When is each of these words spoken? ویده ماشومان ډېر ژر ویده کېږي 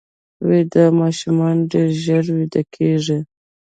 ویده 0.47 0.85
ماشومان 1.01 1.55
ډېر 1.71 1.89
ژر 2.03 2.25
ویده 2.37 2.61
کېږي 2.75 3.19